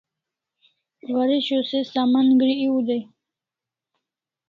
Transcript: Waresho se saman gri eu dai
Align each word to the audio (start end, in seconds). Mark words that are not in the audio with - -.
Waresho 1.13 1.57
se 1.69 1.79
saman 1.91 2.27
gri 2.39 2.55
eu 2.67 2.75
dai 2.87 3.03